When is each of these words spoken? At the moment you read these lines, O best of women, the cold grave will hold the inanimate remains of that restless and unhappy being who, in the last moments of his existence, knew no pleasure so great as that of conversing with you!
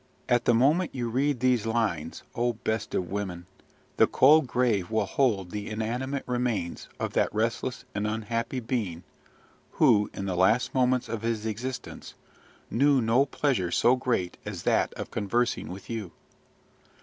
At 0.27 0.45
the 0.45 0.55
moment 0.55 0.95
you 0.95 1.09
read 1.11 1.41
these 1.41 1.67
lines, 1.67 2.23
O 2.33 2.53
best 2.53 2.95
of 2.95 3.11
women, 3.11 3.45
the 3.97 4.07
cold 4.07 4.47
grave 4.47 4.89
will 4.89 5.05
hold 5.05 5.51
the 5.51 5.69
inanimate 5.69 6.23
remains 6.25 6.89
of 6.99 7.13
that 7.13 7.31
restless 7.31 7.85
and 7.93 8.07
unhappy 8.07 8.59
being 8.59 9.03
who, 9.73 10.09
in 10.11 10.25
the 10.25 10.35
last 10.35 10.73
moments 10.73 11.07
of 11.07 11.21
his 11.21 11.45
existence, 11.45 12.15
knew 12.71 12.99
no 12.99 13.27
pleasure 13.27 13.69
so 13.69 13.95
great 13.95 14.37
as 14.43 14.63
that 14.63 14.91
of 14.95 15.11
conversing 15.11 15.67
with 15.69 15.87
you! 15.87 16.11